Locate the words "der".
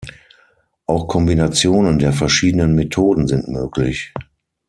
1.99-2.11